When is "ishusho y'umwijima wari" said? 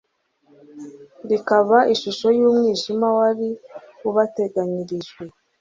1.93-3.49